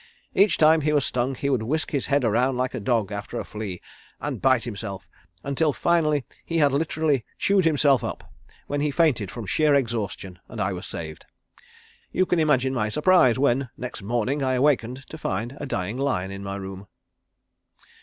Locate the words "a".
2.73-2.79, 3.39-3.43, 15.59-15.67